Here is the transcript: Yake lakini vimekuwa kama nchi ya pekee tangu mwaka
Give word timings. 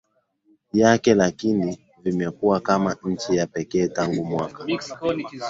Yake 0.73 1.13
lakini 1.13 1.79
vimekuwa 2.03 2.59
kama 2.59 2.95
nchi 3.05 3.35
ya 3.35 3.47
pekee 3.47 3.87
tangu 3.87 4.25
mwaka 4.25 4.65